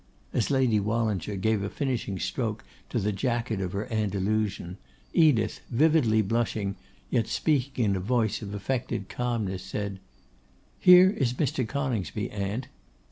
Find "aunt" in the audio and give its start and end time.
12.31-12.67